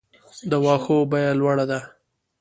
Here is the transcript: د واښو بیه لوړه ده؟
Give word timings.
د 0.49 0.51
واښو 0.63 0.97
بیه 1.11 1.31
لوړه 1.39 1.65
ده؟ 1.71 1.79